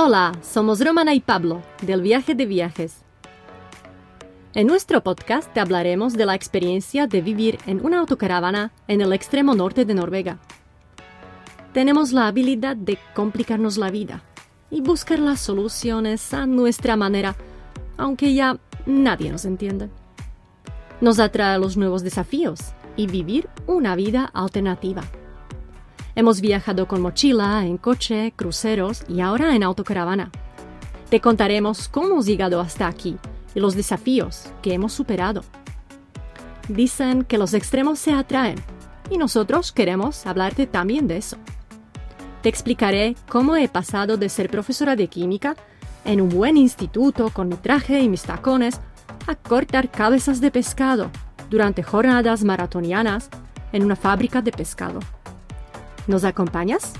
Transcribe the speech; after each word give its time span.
Hola, 0.00 0.30
somos 0.42 0.78
Romana 0.78 1.12
y 1.12 1.18
Pablo, 1.18 1.60
del 1.82 2.02
viaje 2.02 2.36
de 2.36 2.46
viajes. 2.46 2.98
En 4.54 4.68
nuestro 4.68 5.02
podcast 5.02 5.52
te 5.52 5.58
hablaremos 5.58 6.12
de 6.12 6.24
la 6.24 6.36
experiencia 6.36 7.08
de 7.08 7.20
vivir 7.20 7.58
en 7.66 7.84
una 7.84 7.98
autocaravana 7.98 8.70
en 8.86 9.00
el 9.00 9.12
extremo 9.12 9.56
norte 9.56 9.84
de 9.84 9.94
Noruega. 9.94 10.38
Tenemos 11.72 12.12
la 12.12 12.28
habilidad 12.28 12.76
de 12.76 12.96
complicarnos 13.12 13.76
la 13.76 13.90
vida 13.90 14.22
y 14.70 14.82
buscar 14.82 15.18
las 15.18 15.40
soluciones 15.40 16.32
a 16.32 16.46
nuestra 16.46 16.94
manera, 16.94 17.34
aunque 17.96 18.34
ya 18.34 18.56
nadie 18.86 19.32
nos 19.32 19.46
entiende. 19.46 19.90
Nos 21.00 21.18
atrae 21.18 21.58
los 21.58 21.76
nuevos 21.76 22.04
desafíos 22.04 22.60
y 22.94 23.08
vivir 23.08 23.48
una 23.66 23.96
vida 23.96 24.30
alternativa. 24.32 25.02
Hemos 26.18 26.40
viajado 26.40 26.88
con 26.88 27.00
mochila, 27.00 27.64
en 27.64 27.76
coche, 27.76 28.32
cruceros 28.34 29.04
y 29.06 29.20
ahora 29.20 29.54
en 29.54 29.62
autocaravana. 29.62 30.32
Te 31.10 31.20
contaremos 31.20 31.86
cómo 31.86 32.08
hemos 32.08 32.26
llegado 32.26 32.60
hasta 32.60 32.88
aquí 32.88 33.16
y 33.54 33.60
los 33.60 33.76
desafíos 33.76 34.46
que 34.60 34.74
hemos 34.74 34.92
superado. 34.92 35.42
Dicen 36.66 37.22
que 37.22 37.38
los 37.38 37.54
extremos 37.54 38.00
se 38.00 38.10
atraen 38.10 38.56
y 39.08 39.16
nosotros 39.16 39.70
queremos 39.70 40.26
hablarte 40.26 40.66
también 40.66 41.06
de 41.06 41.18
eso. 41.18 41.36
Te 42.42 42.48
explicaré 42.48 43.14
cómo 43.28 43.54
he 43.54 43.68
pasado 43.68 44.16
de 44.16 44.28
ser 44.28 44.50
profesora 44.50 44.96
de 44.96 45.06
química 45.06 45.54
en 46.04 46.20
un 46.20 46.30
buen 46.30 46.56
instituto 46.56 47.30
con 47.30 47.48
mi 47.48 47.54
traje 47.54 48.00
y 48.00 48.08
mis 48.08 48.22
tacones 48.22 48.80
a 49.28 49.36
cortar 49.36 49.88
cabezas 49.88 50.40
de 50.40 50.50
pescado 50.50 51.12
durante 51.48 51.84
jornadas 51.84 52.42
maratonianas 52.42 53.30
en 53.70 53.84
una 53.84 53.94
fábrica 53.94 54.42
de 54.42 54.50
pescado. 54.50 54.98
¿Nos 56.08 56.24
acompañas? 56.24 56.94